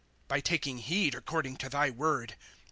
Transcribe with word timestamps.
By 0.27 0.39
taking 0.39 0.79
heed 0.79 1.13
according 1.13 1.57
to 1.57 1.69
thy 1.69 1.91
word. 1.91 2.35